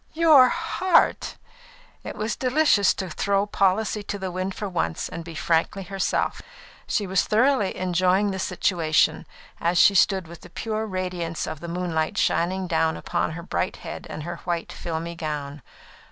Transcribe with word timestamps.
"Your 0.15 0.49
heart!" 0.49 1.37
It 2.03 2.15
was 2.15 2.35
delicious 2.35 2.91
to 2.95 3.07
throw 3.07 3.45
policy 3.45 4.01
to 4.01 4.17
the 4.17 4.31
wind 4.31 4.55
for 4.55 4.67
once 4.67 5.07
and 5.07 5.23
be 5.23 5.35
frankly 5.35 5.83
herself. 5.83 6.41
She 6.87 7.05
was 7.05 7.25
thoroughly 7.25 7.77
enjoying 7.77 8.31
the 8.31 8.39
situation, 8.39 9.27
as 9.59 9.77
she 9.77 9.93
stood 9.93 10.27
with 10.27 10.41
the 10.41 10.49
pure 10.49 10.87
radiance 10.87 11.45
of 11.45 11.59
the 11.59 11.67
moonlight 11.67 12.17
shining 12.17 12.65
down 12.65 12.97
upon 12.97 13.33
her 13.33 13.43
bright 13.43 13.75
head 13.85 14.07
and 14.09 14.23
her 14.23 14.37
white, 14.37 14.71
filmy 14.71 15.13
gown. 15.13 15.61